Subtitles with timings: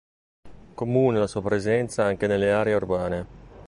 [0.73, 3.25] Comune la sua presenza anche nelle aree urbane.